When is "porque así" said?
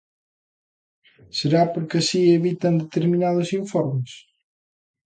1.73-2.21